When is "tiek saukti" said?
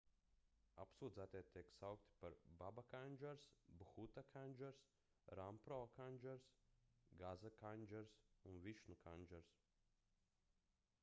1.55-2.15